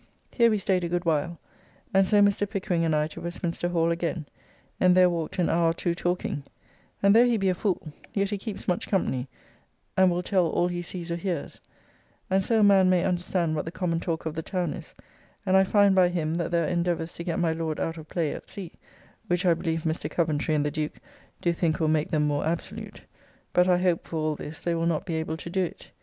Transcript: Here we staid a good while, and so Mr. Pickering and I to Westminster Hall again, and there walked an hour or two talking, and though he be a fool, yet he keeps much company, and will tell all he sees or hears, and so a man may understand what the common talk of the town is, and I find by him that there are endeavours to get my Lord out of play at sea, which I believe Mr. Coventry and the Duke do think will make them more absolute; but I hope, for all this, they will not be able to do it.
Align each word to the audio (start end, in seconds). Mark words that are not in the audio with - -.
Here 0.33 0.49
we 0.49 0.57
staid 0.57 0.83
a 0.83 0.89
good 0.89 1.05
while, 1.05 1.39
and 1.93 2.07
so 2.07 2.21
Mr. 2.23 2.49
Pickering 2.49 2.83
and 2.83 2.95
I 2.95 3.05
to 3.09 3.21
Westminster 3.21 3.69
Hall 3.69 3.91
again, 3.91 4.25
and 4.79 4.97
there 4.97 5.11
walked 5.11 5.37
an 5.37 5.47
hour 5.47 5.69
or 5.69 5.73
two 5.73 5.93
talking, 5.93 6.43
and 7.03 7.15
though 7.15 7.27
he 7.27 7.37
be 7.37 7.49
a 7.49 7.53
fool, 7.53 7.93
yet 8.11 8.31
he 8.31 8.39
keeps 8.39 8.67
much 8.67 8.87
company, 8.87 9.27
and 9.95 10.09
will 10.09 10.23
tell 10.23 10.47
all 10.47 10.69
he 10.69 10.81
sees 10.81 11.11
or 11.11 11.17
hears, 11.17 11.61
and 12.31 12.43
so 12.43 12.61
a 12.61 12.63
man 12.63 12.89
may 12.89 13.05
understand 13.05 13.55
what 13.55 13.65
the 13.65 13.71
common 13.71 13.99
talk 13.99 14.25
of 14.25 14.33
the 14.33 14.41
town 14.41 14.73
is, 14.73 14.95
and 15.45 15.55
I 15.55 15.63
find 15.63 15.93
by 15.93 16.09
him 16.09 16.33
that 16.33 16.49
there 16.49 16.65
are 16.65 16.67
endeavours 16.67 17.13
to 17.13 17.23
get 17.23 17.37
my 17.37 17.53
Lord 17.53 17.79
out 17.79 17.97
of 17.99 18.07
play 18.09 18.33
at 18.33 18.49
sea, 18.49 18.71
which 19.27 19.45
I 19.45 19.53
believe 19.53 19.81
Mr. 19.83 20.09
Coventry 20.09 20.55
and 20.55 20.65
the 20.65 20.71
Duke 20.71 20.97
do 21.41 21.53
think 21.53 21.79
will 21.79 21.87
make 21.89 22.09
them 22.09 22.23
more 22.25 22.43
absolute; 22.47 23.03
but 23.53 23.67
I 23.67 23.77
hope, 23.77 24.07
for 24.07 24.15
all 24.15 24.35
this, 24.35 24.61
they 24.61 24.73
will 24.73 24.87
not 24.87 25.05
be 25.05 25.13
able 25.17 25.37
to 25.37 25.49
do 25.51 25.63
it. 25.63 25.91